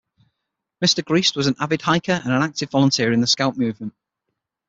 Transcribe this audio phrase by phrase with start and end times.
[0.83, 1.05] Mr.
[1.05, 3.93] Greist was an avid hiker and an active volunteer in the Scout movement.